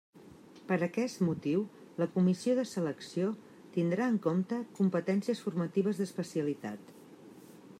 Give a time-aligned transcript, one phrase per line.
[0.69, 1.65] Per aquest motiu,
[2.03, 3.27] la comissió de selecció
[3.75, 6.91] tindrà en compte competències formatives d'especialitat.